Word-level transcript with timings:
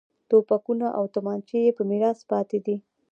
توپکونه 0.29 0.87
او 0.97 1.03
تومانچې 1.13 1.57
یې 1.65 1.71
په 1.77 1.83
میراث 1.89 2.19
پاتې 2.31 2.57
دي. 2.65 2.75